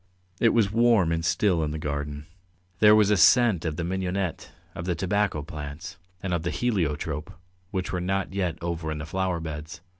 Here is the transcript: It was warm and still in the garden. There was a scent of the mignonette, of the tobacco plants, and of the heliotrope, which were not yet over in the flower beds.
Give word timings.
It 0.39 0.49
was 0.49 0.71
warm 0.71 1.11
and 1.11 1.23
still 1.23 1.61
in 1.63 1.69
the 1.69 1.77
garden. 1.77 2.25
There 2.79 2.95
was 2.95 3.11
a 3.11 3.17
scent 3.17 3.65
of 3.65 3.75
the 3.75 3.83
mignonette, 3.83 4.51
of 4.73 4.85
the 4.85 4.95
tobacco 4.95 5.43
plants, 5.43 5.97
and 6.23 6.33
of 6.33 6.41
the 6.41 6.49
heliotrope, 6.49 7.31
which 7.69 7.91
were 7.91 8.01
not 8.01 8.33
yet 8.33 8.57
over 8.63 8.91
in 8.91 8.97
the 8.97 9.05
flower 9.05 9.39
beds. 9.39 9.79